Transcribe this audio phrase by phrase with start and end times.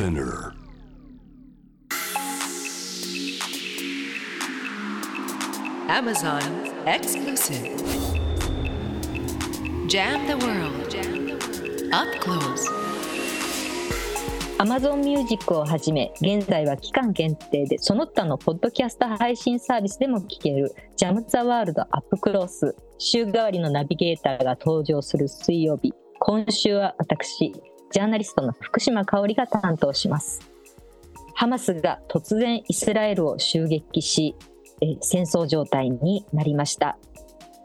[0.00, 0.54] Spinner.
[5.88, 6.40] Amazon
[6.86, 7.76] exclusive.
[9.88, 10.94] Jam the world.
[11.92, 12.66] Up close.
[14.58, 27.52] Amazon Music をはじめ現在は期間限定でその他のポッドキャスト配信サービスでも聞ける「ジャム・ザ・ワールド・アップ・クロース」週替わりのナビゲーターが登場する水曜日今週は私
[27.90, 30.40] ジャーナリストの福島香織が担当します。
[31.34, 34.36] ハマスが突然イスラエルを襲撃し
[34.80, 36.98] え戦争状態になりました。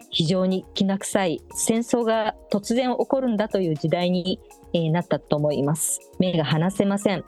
[0.10, 4.40] 非常にきな臭い戦争が突然起こるんだという時代に、
[4.74, 6.00] えーなったと思います。
[6.20, 7.24] 目が離せません。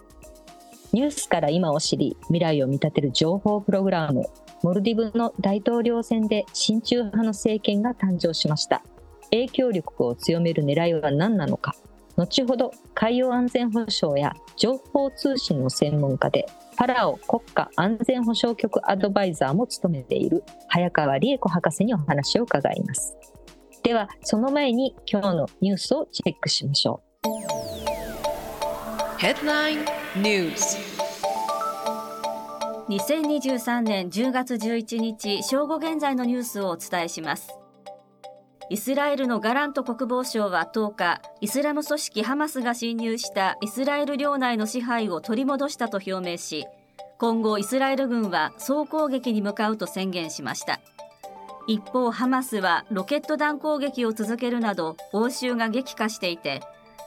[0.94, 4.24] ニュースから今を知り未来を見立てる情報プログラム
[4.64, 8.84] モルディブの大統領選で親中派の政権が誕生しました。
[9.32, 11.76] 影響力を強める狙いは何なのか。
[12.18, 23.16] 後ほど海洋安全保障や情報通信の専門家でパラオ国家安全保障局アドバイザーも務めている早川理恵子博士にお話を伺います。
[23.84, 27.28] ではその前に今日のニュースをチェックしましょう。
[29.20, 30.98] Headline News.
[32.90, 37.50] 2023年10月11日正午現在のニュースをお伝えします
[38.70, 46.66] イスラエルのガラント国防相は10日イスラム組織ハマスが侵入したイスラエル領内の支配を取り戻したと表明し
[47.18, 50.80] 今後イスラエル軍は総攻撃に向かうと宣言しました。
[51.68, 56.62] 一方ハマスはロケット弾攻撃を続けるなど応酬が激化していて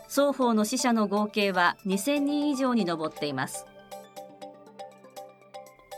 [0.08, 3.66] 双方の死者の合計は2000人以上に上っています。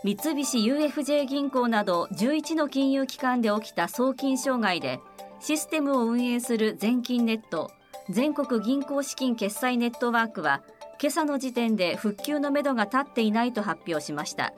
[0.05, 4.99] 三菱 UFJ 銀行など11の金融機関で起きた送金障害で
[5.43, 7.73] システムを運営する全金ネット
[8.09, 10.63] 全国銀行資金決済ネットワークは
[11.01, 14.55] 今朝の時点で復旧のめどが立っていないと発表しました。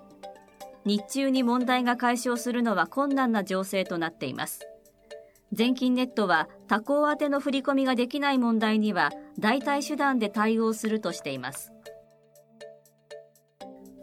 [0.85, 4.61] 日中に問題が解消するのは困難な情勢となっています。
[5.55, 11.73] 全金ネットは他行宛ての振り込みができない問題には代替手段で対応するとしています。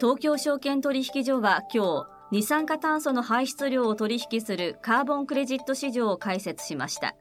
[0.00, 7.14] 東京証券取引所は今日二酸化炭素の排出量を取引するカーボンクレジット市場を開設しました。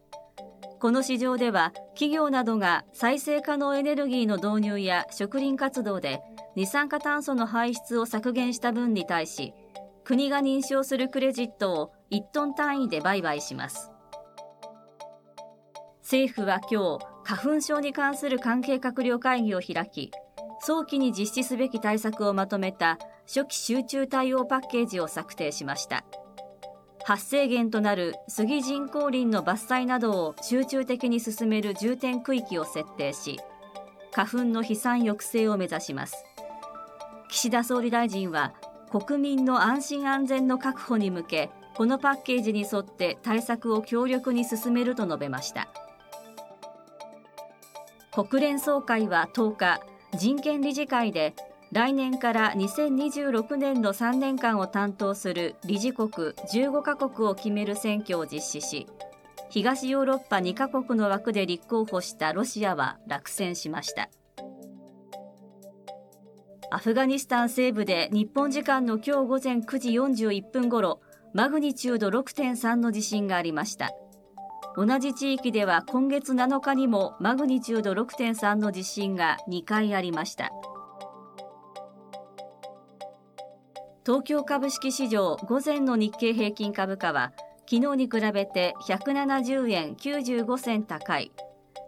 [0.79, 6.21] この市場では企業などが再生可能エネルギーの導入や植林活動で
[6.55, 9.53] 二酸化炭素の排出を削減した分に対し
[10.05, 13.91] 国が認証するクレジットを1トン単位で売買します。
[16.03, 20.09] 政府は今日花粉症に関する関係閣僚会議を開き
[20.61, 22.97] 早期に実施すべき対策をまとめた
[23.27, 26.03] 初期集中対応パッケージを策定しました。
[27.03, 33.39] 発生源となる杉人工林の伐採などを集中的に進める重点区域を設定し
[34.11, 36.23] 花粉の飛散抑制を目指します。
[37.27, 38.53] 岸田総理大臣は
[38.91, 45.69] 国民の安心安全の確保に向けこのパッケージに沿って対策を強力に進めると述べました。
[48.13, 49.81] 国連総会は10日
[50.17, 51.33] 人権理事会で
[51.71, 58.87] 来年から2026年の3年間を担当する理事国15カ国を決める選挙を実施し
[59.49, 64.09] 東ヨーロッパ2カ国の枠で立候補したロシアは落選しました。
[66.73, 71.01] アフガニスタン西部で日本時間の今日午前9時41分ごろ
[71.33, 73.91] マグニチュード6.3の地震がありました。
[74.77, 80.49] 同じ地域では今月7日にもマグニチュード6.3の地震が2回ありました。
[84.11, 91.31] 東京株式市場午前の日経平均株価は昨日に比べて170円95銭高い。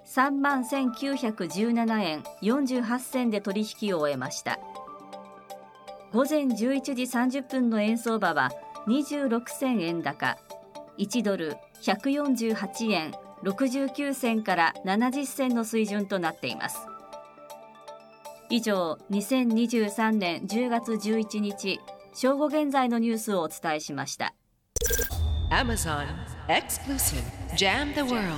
[0.08, 4.58] 3万1917円48銭で取引を終えました。
[6.14, 8.52] 午前11時30分の円相場は
[8.88, 10.38] 26銭円高。
[10.98, 13.12] 1ドル148円
[13.44, 16.88] 69銭から70銭の水準となっています。
[18.50, 21.82] 以上2023年10月11日
[22.16, 24.36] 正午現在のニュースをお伝えしました
[25.50, 26.06] Amazon
[26.48, 27.24] exclusive.
[27.56, 28.38] Jam the world.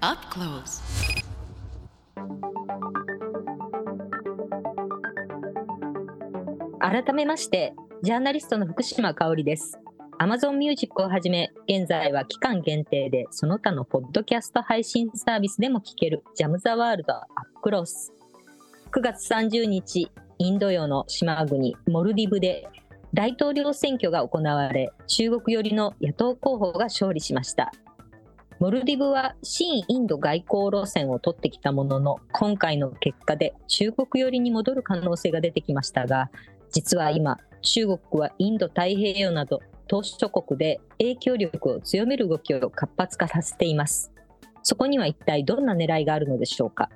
[0.00, 0.82] Up close.
[6.80, 9.78] 改めましてジャーナリストの福島香織です
[10.18, 18.14] Amazon Music をはじめ現在は期間限定でその他のポッドキャスト配信サービスでも聴けるジャム・ザ・ワールド・アップクロス
[18.92, 22.68] 9月30日インド洋の島国モルディブで
[23.14, 27.72] 大統領選挙が行われ中国寄りの野党候補が勝利しました。
[28.58, 36.30] モルディブは新インド外交路線を取ってきたものの今回の結果で中国寄りに戻る可能性が出てきましたが
[36.70, 44.12] 実は今中国はインド太平洋など島し諸国で影響力を強める動きを活発化させています。
[44.62, 46.90] そこには一体どんな狙いがあるのでしょうか。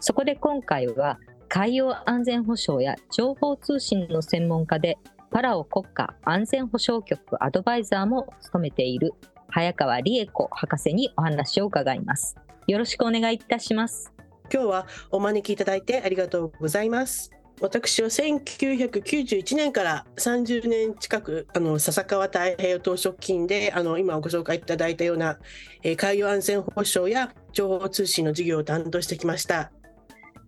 [0.00, 1.18] そこで今回は
[1.54, 4.98] 海洋安全保障や情報通信の専門家で
[5.30, 9.12] パラオ国家安全保障局アドバイザーも務めている
[9.50, 12.34] 早川理恵子博士にお話を伺います。
[12.66, 14.12] よろしくお願いいたします。
[14.52, 17.30] 今日はお招きいただいてありがとうございます。
[17.60, 25.38] 私は1991年から30年近くあの笹川太平洋島食金であの今ご紹介いただいたような、
[25.84, 29.70] えー、海洋安全保障や情報通信の事業を担当してきました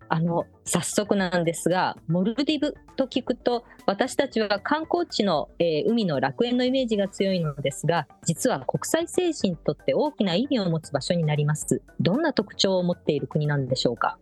[0.08, 11.82] あの早速なんですがモルディブと聞くと私たちは観光地の、えー、海の楽園のイメージが強いのですが実は国際精神にとって大きな意味を持つ場所になります。
[12.00, 14.19] どんな特徴を持っている国なんでしょうか？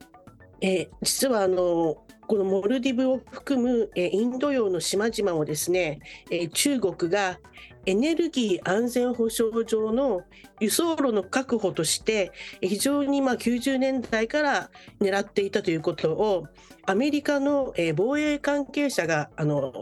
[0.64, 6.00] えー、実はあのこのモルディブを含む、えー、インド洋の島々をですね、
[6.30, 7.38] えー、中国が
[7.84, 10.22] エネルギー安全保障上の
[10.60, 12.32] 輸送路の確保として
[12.62, 14.70] 非常にまあ90年代から
[15.02, 16.46] 狙っていたということを
[16.86, 19.28] アメリカの防衛関係者が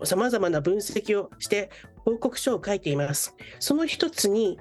[0.02, 1.70] さまざまな分析をして
[2.05, 3.37] 報告書を書いています。
[3.61, 4.58] その一つに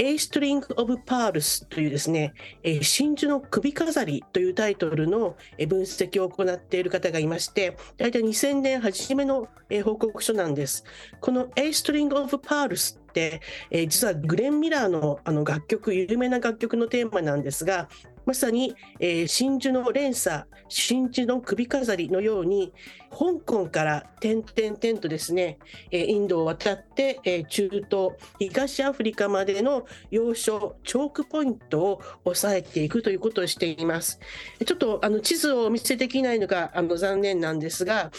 [0.00, 2.32] A String of Pearls というですね、
[2.80, 5.36] 真珠の首飾りというタイトルの
[5.68, 9.48] 分析を行っている方がいまして、大体2000年初めの
[9.84, 10.84] 報告書なんです。
[11.20, 13.42] この A String of Pearls って、
[13.88, 17.90] 実はグレン・ミラーのあの楽曲、有名な楽曲のテーマなんですが、
[18.30, 22.72] まさに、えー、真珠の連鎖、真珠の首飾りのように、
[23.10, 25.58] 香港から点々点とですね、
[25.90, 34.20] えー、インドを渡って、えー、中東、東アフリカまでの要所、チョークポイントを抑えていくということをしています。
[34.64, 38.12] ちょっとあの地図をお見せできないのがあの残念なんですが、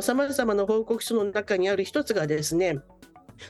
[0.00, 2.78] さまざまな報告書の中にある一つがですね、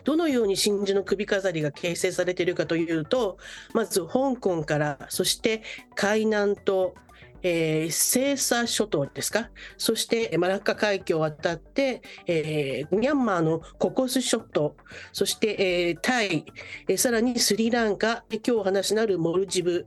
[0.04, 3.38] どのように真珠の首飾りが形成されているかというと、
[3.74, 5.62] まず香港から、そして
[5.94, 6.94] 海南島、
[7.42, 14.76] えー、西沙諸島ですか、そしてマラッカ海峡を渡って、えー、ミャンマーのココス諸島、
[15.12, 16.44] そして、えー、タイ、
[16.88, 19.86] えー、さらにスリランカ、今日お話になるモルジブ、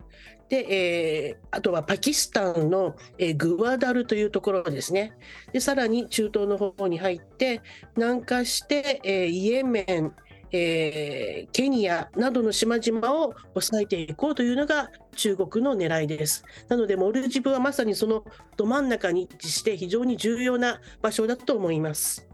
[0.51, 5.13] で、えー、あとはパキスタンの、えー、グアダルというところですね。
[5.53, 7.62] で、さらに中東の方に入って、
[7.95, 10.13] 南下して、えー、イエメン、
[10.51, 16.44] えー、ケニアなどの島々を抑えていこうというのが中国の狙いです。
[16.68, 18.24] なので、モルジブはまさにその
[18.57, 22.27] ど真ん中に位置して非常に重要な場所だと思います。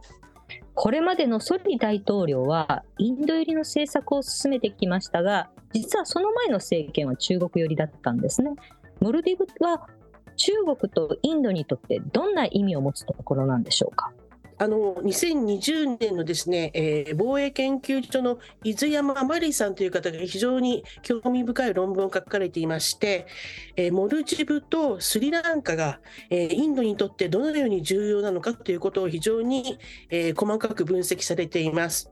[0.74, 8.52] これまでのソリ大統領はインド寄りの政策を進めてきましたが実はその前の政権は中国寄りだったんですね。
[9.00, 9.88] モルディブは
[10.36, 14.14] 中国とインドにとってどんな意味を持つところなんでしょうか？
[14.60, 23.28] あの2020年のですね、えー、防衛研究所の伊豆山マリさんという方が非常に興味深い論文を書かれていまして、
[23.76, 26.00] えー、モルジブとスリランカが、
[26.32, 29.78] えー、インドにとってどのように重要なのかということを非常に、
[30.10, 32.12] え細かく分析されています。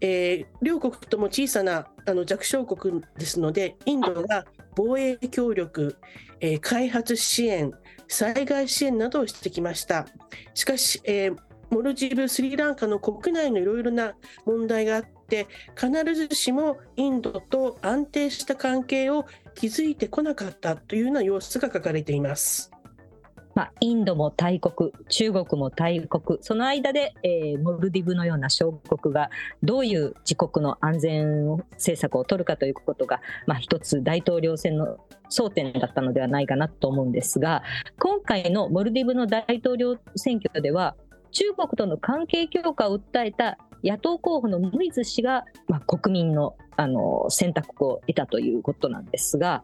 [0.00, 5.96] え、両国とも小さなあの弱小国ですので、インドが防衛協力、
[6.40, 7.72] え、開発支援、
[8.08, 10.06] 災害支援などをしてきました。
[10.54, 11.36] しかし、えー、
[11.70, 22.70] モルジブ、スリランカの国内のいろいろな問題があって、必ずしもインドと安定した関係を築いてこなかったというような様子が書かれています。
[23.56, 29.30] まあ、インドも大国、中国も大国、その間で、えー、モルディブのような小国が
[29.62, 34.98] どういう自国の安全政策を取るかということが、まあ、一つ大統領選の
[35.30, 37.62] 争点だったのではないかなと思うんですが、
[37.98, 40.94] 今回のモルディブの大統領選挙では、
[41.36, 49.62] 中国との関係強化を訴えた野党候補のムイズ氏が、まあ、国民のあの選択を得たということなんですが、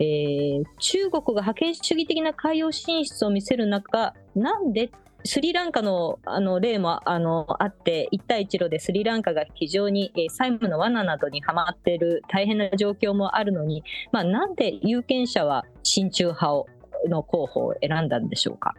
[0.00, 4.90] えー、中国が覇権主義的な海洋進出を見せる中、なんで
[5.24, 16.66] スリランカのあの例もあのあって、一帯一路でスリランカが非常に、えー、債務の罠などにはまっている大変な状況もあるのに、まあ、なんで有権者は親中派を
[17.08, 18.74] の候補を選んだんでしょうか？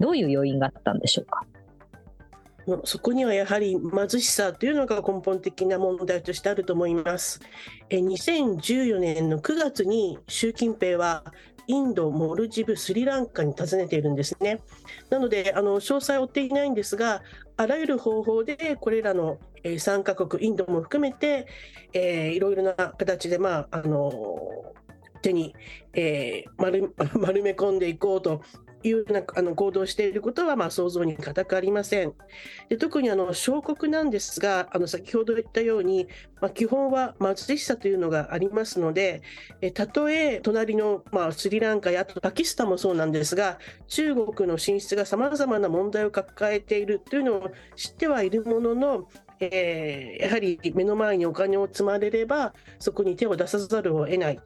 [0.00, 1.44] どういう要因があったんでしょうか？
[2.84, 7.40] そこにはやはり貧しさというのが根本的な問題としてあると思います。
[7.90, 11.24] 2014年の9月に習近平は
[11.66, 14.60] インド、モルジブ、スリランカに訪ねているんですね。
[15.10, 17.22] なので、あの詳細を追っていないんですが、
[17.56, 21.46] あらゆる方法でこれらの3カ国、インドも含めて、
[21.92, 24.74] えー、いろいろな形で、まあ、あの
[25.22, 25.54] 手に、
[25.94, 28.42] えー、丸 丸め込んでいこうと
[28.84, 32.12] いうなあの行動していることはまあ想像に難くありません。
[32.68, 36.06] で特にあの小国なんですが、あの先ほど言ったように、
[36.40, 39.22] まあ、基本は貧しさというのがありますので、
[39.60, 49.08] えたとえ隣の、まあ、スリランカやあとパキスタンもそうなんですが、中国の進出がさまざまな問題を抱えているというのを知ってはいるものの、
[49.40, 54.40] えー、やはり目の前にお金を積まれればそこに手を出さざるを得ない。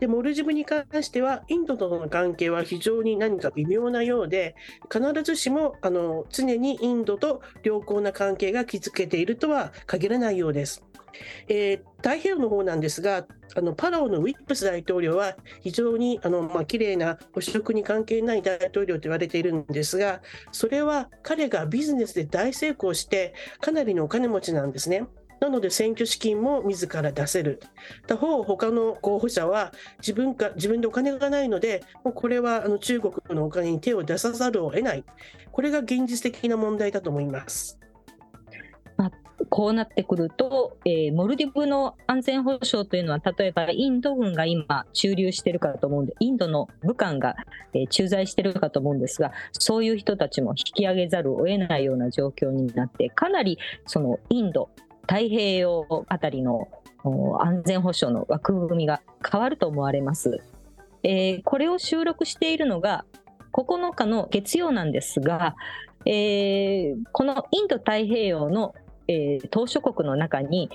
[0.00, 4.54] でモルジブに関してはインドとの関係は非常に何か微妙なようで
[4.92, 10.84] 必ずしもあの常にインドと良好な関係が築けているとは限らないようです。
[11.48, 25.06] えー、太平洋の方なんですが、あのパラオのウィップス大統領は非常にあの、まあ綺麗な汚職に関係ない大統領と言われているんですが、それは彼がビジネスで大成功して、かなりのお金持ちなんですね。
[25.40, 27.60] なので選挙資金も自ら出せる。
[28.06, 35.04] 他方、他の候補者は自分か自分でお金がないので、もうこれはあの中国のお金に手を出さざるを得ない。
[35.52, 37.78] これが現実的な問題だと思います。
[39.50, 47.36] こうなってくると、えー、モルディブの安全保障というのは、例えばインド軍が今、駐留してるかと思うんで、インドの武官が、
[47.72, 54.70] えー、駐在してるかと思うんですが、そういう人たちも引き上げざるを得ないような状況になって、かなりそのインド、
[55.02, 56.68] 太平洋あたりの
[57.40, 60.42] 安全保障の枠組みが変わると思われます。
[61.02, 63.04] えー、これを収録しているのが
[63.52, 65.54] 9日の月曜なんですが、
[66.06, 68.74] えー、このインド太平洋の
[69.08, 70.70] えー、島諸国の中に、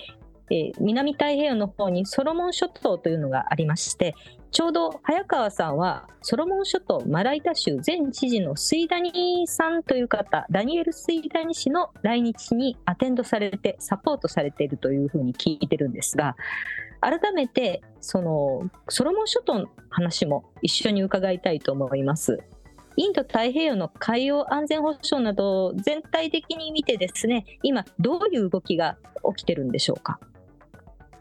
[0.51, 4.15] えー、南太平洋の方にソロモン諸島というのがありまして
[4.51, 16.35] ちょうど早川さんはソロモン諸島マライタ州前知事のスイダニさんという方ダニエル・スイダニ氏の来日にアテンドされてサポートされているというふうに聞いてるんですが
[17.01, 22.39] 改めてそのソロモン諸島の話も一緒に伺いたいと思います。
[22.99, 28.97] インド太平洋の海洋安全保障など全体的に見てですね今どういう動きが
[29.37, 30.19] 起きてるんでしょうか？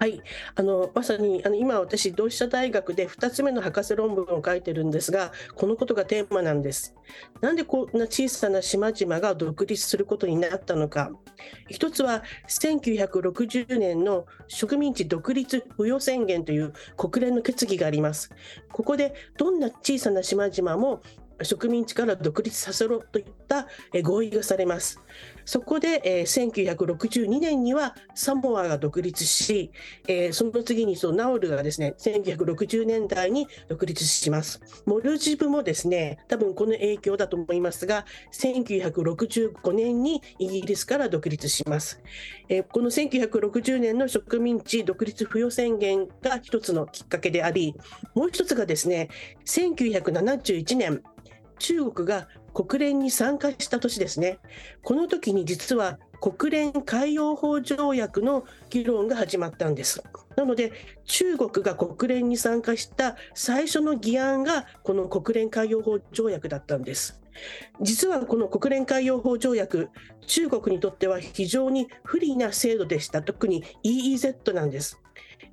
[0.00, 0.20] はい、
[0.56, 6.96] あのまさにあの今、私、同志社大学で2つ目の博士論文を書いてるんですが、このことがテーマなんです。
[7.40, 11.12] なんでこんな小さな島々が独立することになったのか。
[11.68, 18.30] 一つは1960年の植民地独立付与宣言という国連の決議があります。
[18.72, 21.02] ここでどんな小さな島々も
[21.42, 23.66] 植民地から独立させろといった
[24.02, 25.00] 合意がされます。
[25.44, 29.70] そこで、1962年にはサモアが独立し、
[30.32, 34.60] その次にそのナウルがですね1960年代に独立します。
[34.84, 42.02] モルジブもですね多分この影響だと思いますが1965年にイギリスから独立します。
[42.70, 47.74] この1960年の植民地独立付与宣言が一つのきっかけであり
[48.14, 49.08] もう一つがですね
[49.46, 51.02] 1971年
[51.58, 54.38] 中国が国連に参加した年ですね。
[54.82, 60.02] この時に実は国連海洋法条約の議論が始まったんです。
[60.36, 60.72] なので
[61.04, 67.20] 中国が国連に参加した最初の議案がこの国連海洋法条約だったんです。
[67.80, 69.90] 実はこの国連海洋法条約、
[70.26, 73.22] 中国にとっては非常に不利な制度でした。
[73.22, 75.00] 特に EEZ なんです。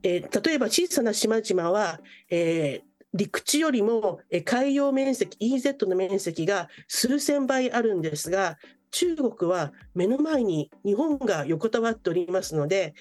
[0.01, 8.57] えー、例えば小さな島々は、えー陸地よりも海洋面積 EZ の面積が数千倍あるんですが
[8.91, 12.93] 中国は目の前に日本が横たわっておりますので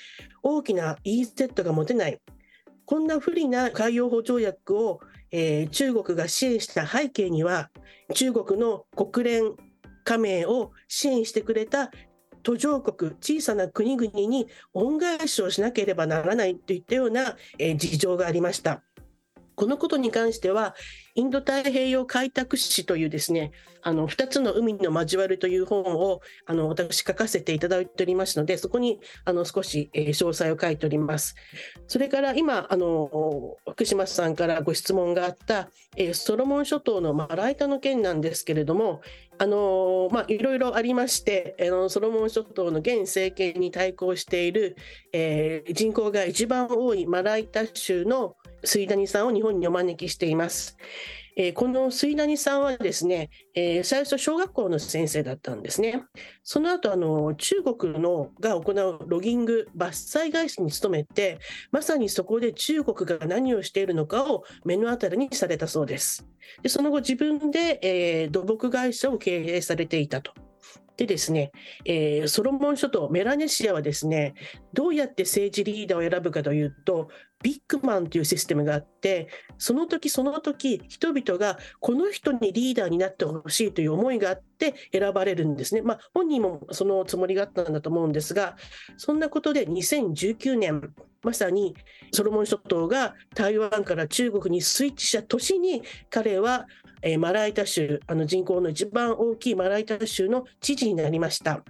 [0.43, 2.21] 大きな EZ が持てない
[2.87, 5.01] こんな不利な海洋法条約を、
[5.33, 7.71] えー、中国が支援した背景には
[8.15, 9.55] 中国の国連
[10.05, 11.91] 加盟を支援してくれた
[12.45, 18.83] 途上国小さな国々に恩返しをしなければならないといったような、えー、事情がありました。
[19.57, 20.75] このことに関しては、
[21.15, 31.37] インド太平洋開拓史というですね、あの2つの海の交わるという本をあの私書かせていただいておりますので、そこにあの少し、え、詳細を書いております。
[31.87, 39.03] それから今、あの福島さんからご質問があった、え、ソロモン諸島のマライタの件なんですけれども、
[39.39, 44.77] あのまあ、いろいろありまして、あのソロモン諸島の現政権に対抗している、
[45.13, 50.77] えー、人口が一番多いマライタ州の水谷さんを日本にお招きしています。
[51.37, 56.05] えー、この水谷さんはですね、えー、最初小学校の先生だったんですね。
[56.45, 61.41] その後あの中国のが行うロギング伐採会社に勤めて、
[61.73, 66.27] まさにそこで中国が何をしているのかを目の当たりにされたそうです。
[66.63, 70.33] でその後自分で、えー、土木会社を経営されていたと。
[70.97, 71.51] でですね、
[71.85, 74.35] えー、ソロモン諸島、メラネシアはですね、
[74.73, 77.09] どうやって政治リーダーを選ぶかというと、
[77.45, 85.83] ビッグマンというシステムがあって、その時その時、人々がこの人にリーダーになってほしいという思いがあって選ばれるんですね。
[85.83, 88.57] まあ、本人もそのつもりがあったんだと思うんですが、
[88.97, 91.77] そんなことで2019年、まさに
[92.13, 96.67] ソロモン諸島が台湾から中国にスイッチした年に彼は、
[97.19, 101.63] マライタ州、あの人口の一番大きいマライタ州の知事になりました。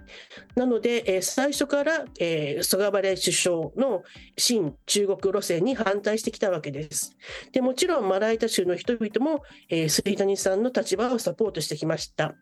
[0.55, 4.03] なので、最初から、えー、ソガバレ首相の
[4.37, 7.17] 新中国路線に反対してきたわけです。
[7.51, 12.35] でもちろんマライタ州の人々も、えー、杉谷さんの立場をサポートしてきました。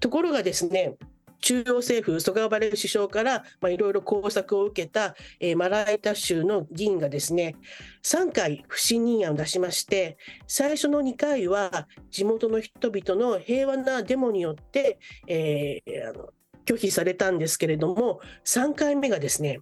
[0.00, 0.96] ところがですね、
[1.40, 7.56] 中央政府、ソガバレル首相からいろいろ工作を受けた、えー、マライタ州の議員がですね、
[8.02, 16.28] 3回不信任案を出しまして、最初の2回は地元の人々の平和なデモによって、えー、あの
[16.66, 19.60] 拒否されたんですけれども、3回目がですね、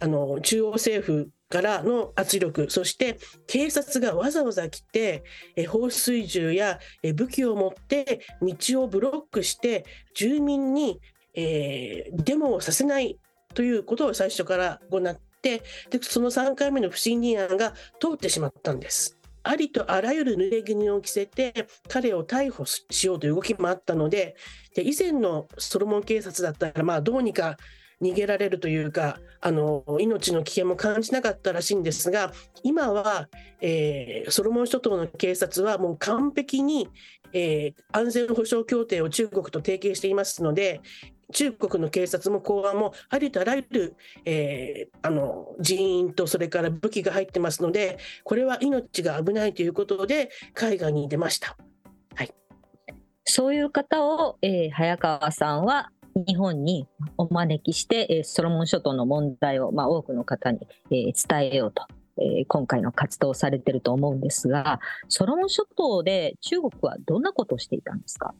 [0.00, 5.22] あの中央政府からの圧力、そして警察がわざわざ来て、
[5.54, 10.98] え放水銃やえ武器を持って道をブロックして、住民に、
[11.34, 13.18] えー、デモをさせない
[13.52, 19.18] ということを最初から行って、でその3回目の不信任案が通ってしまったんです。
[19.42, 24.36] ありとあらゆる濡れ衣を着せて彼を逮捕しようという動きもあったので
[24.76, 27.56] で以前のソロモン警察だったらまどうにか
[28.02, 32.32] 逃げられるというかあの命の危険も感じなかったらしいんですが
[32.62, 33.28] 今は、
[33.60, 36.88] えー、ソロモン諸島の警察はもう完璧に、
[37.32, 40.80] えー、安全保障協定を中国と提携していますので
[41.32, 51.56] 中国の警察も公安もありとあらゆる、えー、あの人員とそれから武器が入ってますのでこれは命が危ないということで海外に出ました。
[52.14, 52.34] はい、
[53.24, 61.86] そういう方を、えー、早川さんは日本にお招きして、ソロモン諸島の問題を、まあ、多くの方に、え伝えようと、
[62.18, 68.34] え今回の活動をされてると思うんですが、ソロモン諸島で中国はどんなことをしていたんですか？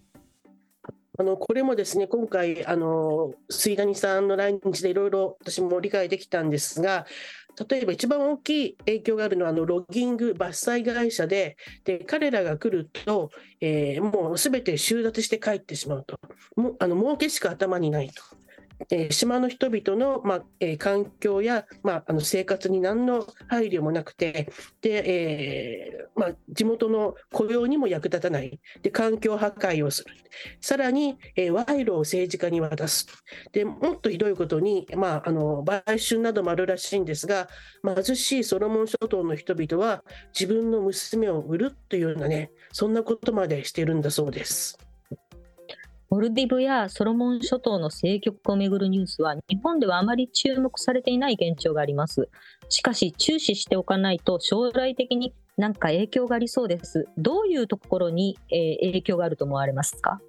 [1.19, 7.07] あのこれもですね今回、あの水谷さんの来日でいろいろ私も理解できたんですが、
[7.69, 10.49] 例えば一番大きい影響があるのはあのロギング伐
[10.81, 13.31] 採会社でで彼らが来ると、
[13.61, 16.19] えー、もうすべて収奪して帰ってしまうと。
[16.57, 18.23] もあの儲けしか頭にないと。
[18.91, 28.61] えー、島の人々の、まあえー、環境や、まあ、あの生活に何の配慮もなくてで、えーまあ、地元の雇用にも役立たない。
[28.83, 30.15] で環境破壊をする。
[30.61, 33.07] さらに、え、賄賂を政治家に渡す。
[33.53, 37.49] でもっとひどいことに、まあ、あの売春などもあるらしいんですが
[37.85, 40.03] 貧しいソロモン諸島の人々は
[40.39, 44.79] 自分の娘を売るというようなねそんなことまでしているんだそうです。
[46.13, 52.29] モルディブやソロモン諸島の政局をめぐるニュースは日本ではあまり注目されていない現状があります。
[52.69, 57.07] しかし注視しておかないと将来的に何か影響がありそうです。
[57.17, 60.21] どういうところに、えー、影響があると思われますか？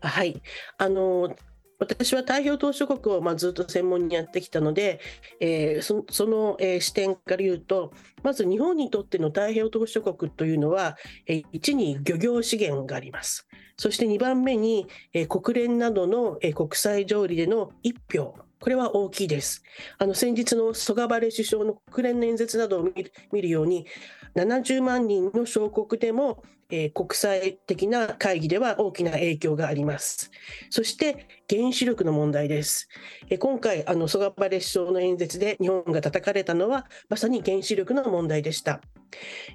[0.00, 0.42] はい。
[0.78, 1.32] あの
[1.78, 4.98] 私は太平洋島し国をまあずっと専門にやってきたので、
[5.38, 7.92] えー、そその、えー、視点から言うと、
[8.24, 10.96] まず日本にとっての太平洋島し国というのは、
[11.28, 13.47] えー、1に漁業資源があります。
[13.78, 18.34] そして2番目に、え、国連などの、え、国際条理での1票。
[18.60, 19.62] これは大きいです。
[19.98, 23.86] あの先日のソガバレ首相の国連の演説などを見る見るように、
[24.34, 30.32] 70万人の小国でも、えー、国際的な会議では大きな影響があります。
[30.70, 32.88] そして原子力の問題です。
[33.30, 38.80] えー、今回、あのソガバレ首相の演説で日本が叩かれたのは、まさに原子力の問題でした。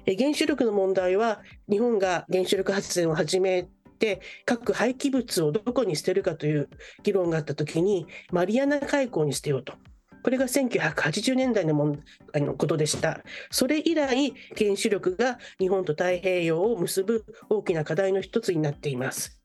[0.06, 3.68] 原子力の問題は、日本が原子力発電を始め
[4.04, 6.68] て各廃棄物をどこに捨てるかという
[7.02, 9.72] 議論があったときにマリアナ海溝に捨てようと。
[10.22, 11.96] これが1980年代のも
[12.34, 13.20] あのことでした。
[13.50, 19.42] それ以来、原子力が日本と太平洋を結ぶ大きな課題の一つになっています。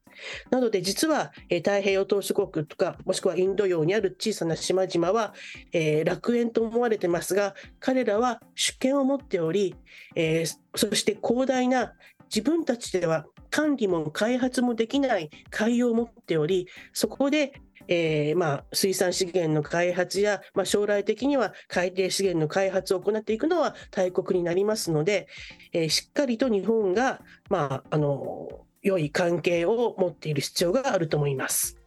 [0.50, 5.34] なので実は、え、太平洋島し国とかもしくはインド洋にある小さな島々は、
[5.72, 9.74] え、楽園と思われてますが彼らは主権を持っており、
[10.16, 11.92] え、そして広大な
[12.34, 17.52] 自分たちでは管理も開発もできない海洋を持っておりそこで
[17.88, 25.26] えーまあ、水産資源の開発や、まあ、将来的には海底資源の開発を行っていくのは大国になりますので、
[25.72, 28.48] えーしっかりと日本が、まあ、あの
[28.82, 31.78] 良い関係を持っている必要があると思います。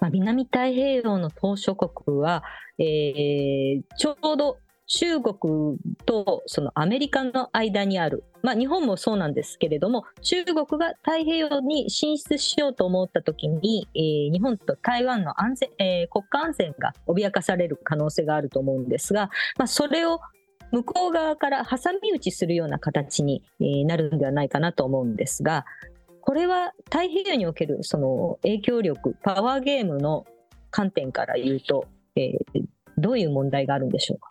[0.00, 2.42] まあ、南太平洋の島諸国は、
[2.78, 20.20] えーちょうど中国とそのアメリカの間にある、まあ、日本もそうなんですけれども中国が太平洋に進出しようと思った時に、えー日本と台湾の安全、えー国家安全が脅かされる可能性があると思うんですが、まあ、それを
[20.70, 23.42] 向こう側から挟み撃ちするような形に
[23.86, 25.64] なるんではないかなと思うんですが
[26.20, 30.26] これは太平洋におけるその影響力パワーゲームの
[30.70, 32.62] 観点から言うと、えー
[32.98, 34.30] どういう問題があるんでしょうか？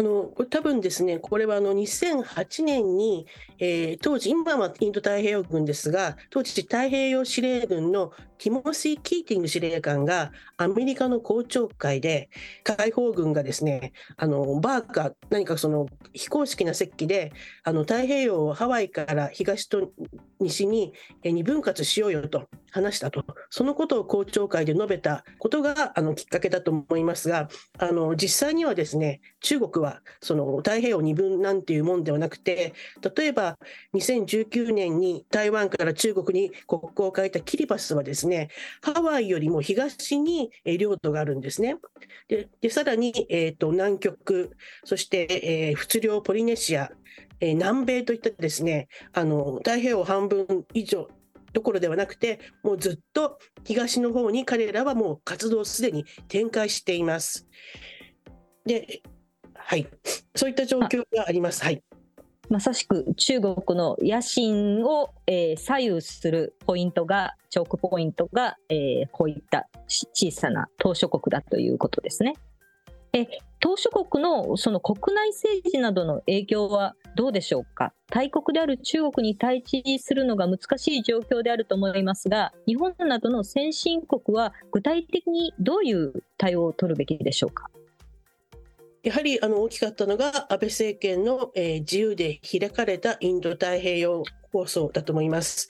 [0.00, 3.26] あの多分ですね、これはあの2008年に、
[3.58, 12.30] えー当時、今はインド太平洋軍ですが、当時、太平洋司令軍のティモシー・キーティング司令官がアメリカの公聴会で、
[12.62, 17.32] 解放軍がですね、あのバーカ、何かその非公式な席で、
[17.64, 19.90] あの太平洋をハワイから東と
[20.40, 27.48] 西にえ二分割しようよと話したと、そのことを公聴会で述べたことがあのきっかけだと思いますが、
[27.78, 32.74] あの実際にはですね、中国はその太平洋二分なんていうもんではなくて、
[33.16, 33.58] 例えば
[33.94, 38.50] 2019年に台湾から中国に国交を変えたキリバスはですね、ね
[38.82, 41.76] ハワイよりも東に領土があるんですね。
[42.28, 46.90] で、でさらに、えーと南極、そして、えー仏領ポリネシア、
[47.40, 51.08] えー南米といったですね、あの太平洋半分以上
[51.52, 57.46] どころではなくて、もうずっと東の方に彼らはもう活動をすでに展開しています。
[58.66, 59.02] で、
[59.54, 59.88] はい、
[60.34, 61.64] そういった状況があります。
[61.64, 61.82] はい。
[62.50, 72.34] まさしく中国の野心を、えー左右するポイントがチョークポイントが、えーこういった小さな島諸国だということですね。
[73.12, 73.26] え
[73.60, 77.92] 島諸国のその国内政治などの影響はどうでしょうか？
[78.10, 87.68] 大国である中国に対峙するのが難しい状況であると思いますが日本などの先進国は具体的にどういう対応を取るべきでしょうか？
[89.08, 95.68] やはりあの大きかったのが安倍政権の、えー自由で開かれたインド太平洋構想だと思います。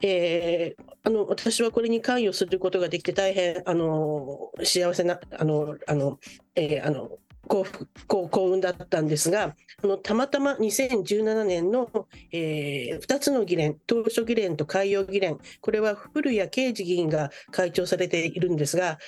[0.00, 6.20] えーあの私はこれに関与することができて大変あの幸せなあのあの、
[6.54, 7.18] えーあの
[7.48, 11.88] 幸福幸幸運だったんですがあのたまたま2017年の、
[12.32, 18.98] え2つの議連当初議連と海洋議連これは古谷啓二議員が会長されているんですが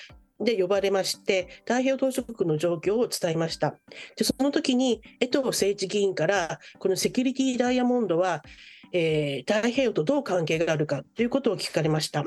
[0.41, 3.75] で呼ばれまして太平洋島しょ国の状況を伝えました。
[4.17, 8.43] でその時に江藤誠一議員からこのセキュリティダイヤモンドは、
[8.93, 12.25] えー太平洋とどう関係があるかということを聞かれました。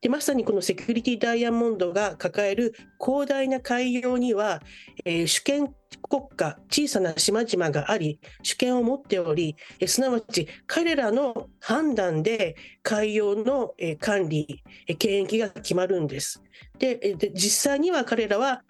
[0.00, 4.62] でまさにこのセキュリティダイヤモンドが抱える広大な海洋には、
[5.04, 16.42] えー主権国家小さな島々があり主権を持っておりえすなわち彼らの判断で海洋のえ管理え権益が決まるんです。
[16.78, 18.62] でで実際には彼らは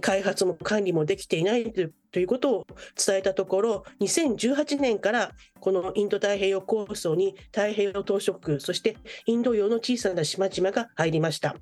[0.00, 11.56] 開発も管理もできていないというということを伝えたところ2018年からこのインド太平洋構想に太平洋島しょ国そしてインド洋の小さな島々が入りました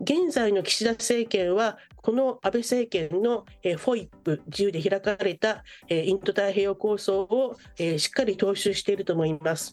[0.00, 7.56] 現在の岸田政権はこの安倍政権の FOIP 自由で開かれたインド太平洋構想を
[7.98, 9.72] しっかり踏襲していると思います。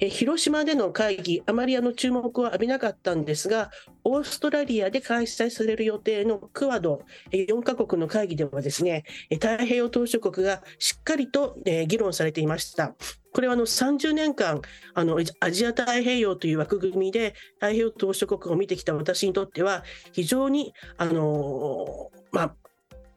[0.00, 3.70] え広島での会議あまりあの注目を浴びなかったんですが
[4.04, 12.94] オーストラリアで開催される予定のクアド4カ国の会議ではですねえ太平洋島しょ国がしっかりとえー議論されていました。
[13.32, 14.60] これはあの30年間
[14.94, 22.54] あのアジア太平洋という枠組みで太平洋島しょ国を見てきた私にとっては非常にあのま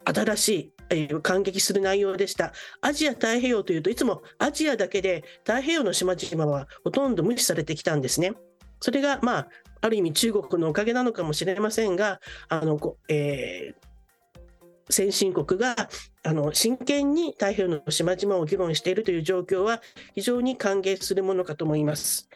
[0.06, 2.54] あ新しいえー感激する内容でした。
[2.82, 8.34] アジア太平洋というといつもアジアだけで太平洋の島々はほとんど無視されてきたんですね。
[8.80, 9.48] それがまあ
[9.82, 12.19] ある意味中国のおかげなのかもしれませんが
[12.50, 13.86] あのえー
[14.89, 15.76] 先進国が
[16.24, 19.82] あの真剣に太平洋の島々を議論しているという状況は
[20.13, 22.30] 非常に歓迎するものかと思います。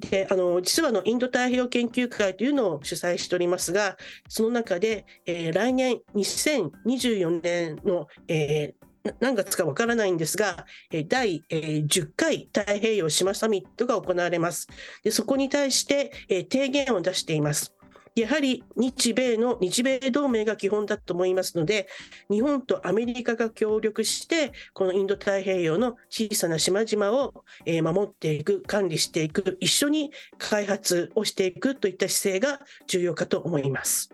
[0.00, 3.96] であの実はのインド太平洋研究会というのを主催しておりますが、
[4.28, 8.84] その中で、えー来年2024年の、えー
[9.20, 10.64] 何月かわからないんですが、
[11.08, 14.66] 第、10回太平洋島サミットが行われます。
[15.02, 16.10] でそこに対して、
[16.50, 17.73] 提言を出しています。
[18.14, 21.88] やはり日米の日米同盟が基本だと思いますので、
[22.30, 27.44] 日本とアメリカが協力して、このインド太平洋の小さな島々を
[27.82, 34.10] 守っていく、管理していく、一緒に開発をしていくといった姿勢が重要かと思います。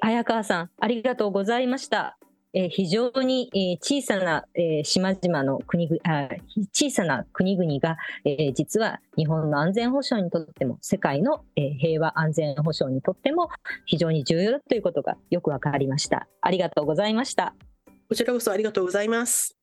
[0.00, 2.17] 早川さん、ありがとうございました。
[2.54, 6.28] えー、非常に、えー、小さな、えー、島々の国あ
[6.72, 13.50] 小さな国々が、えー、実は日本の安全保障にとっても世界の、えー、平和安全保障にとっても
[13.84, 16.26] 非常に重要だということがよくわかりました。
[16.40, 17.54] ありがとうございました。
[18.08, 19.54] こちらこそありがとうございます。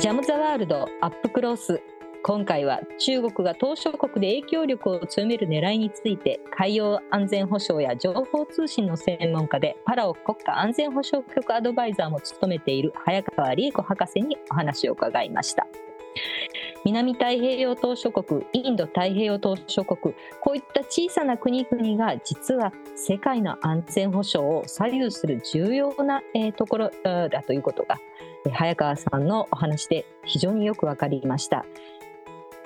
[0.00, 1.80] ジャム・ザ・ワールドアップクロース
[2.22, 15.66] 今回は中国が島しょ国で影響力を強める狙いについて海洋安全保障や情報通信の専門家でパラオ国家安全保障局アドバイザーも務めている早川理恵子博士にお話を伺いました。
[16.84, 27.98] 南太平洋島諸国インド太平洋島諸国こういった小さな国々が実は世界の安全保障を左右する重要な、えところだということが
[28.52, 31.64] 早川さんのお話で非常によく分かりました。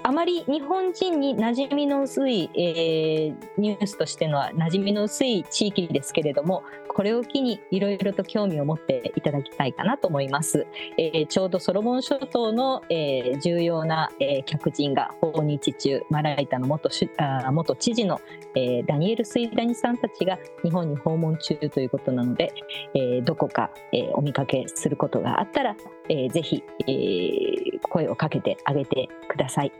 [0.07, 10.67] あまり日本人に馴染みの薄い、えー、ニュースとしてのは馴染みの薄い地域ですけれどもこれを機にいろいろと興味を持っていただきたいかなと思います、
[10.99, 18.21] えー、ちょうどソロモン諸島の、えー、重要な、えー、客人が訪日中マライタの元あ元知事の、
[18.55, 22.53] えー、ダニエル・スイダニさんたちが日本に訪問中ということなので、
[22.95, 25.77] えー、どこか、えー、お見かけすることがあったら、
[26.11, 29.73] えー、ぜひ、えー、声をかけてあげてください。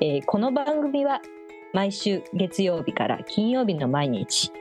[0.00, 1.22] えー、この番組は
[1.72, 4.52] 毎週月曜日から金曜日の毎日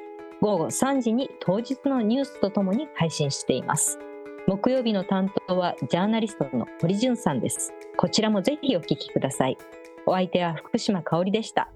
[0.42, 3.98] 午後3時に当日のニュースとともに配信しています。
[4.46, 7.74] 木曜日の担当はジャーナリストの堀潤さんです。
[7.98, 9.58] こちらもぜひお聞きください。
[10.06, 11.70] お相手は福島香織でした。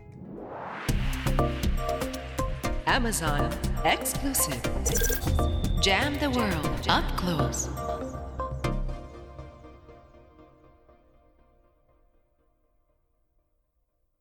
[2.86, 3.50] Amazon
[3.84, 4.62] Exclusive
[5.82, 7.87] Jam the World Up Close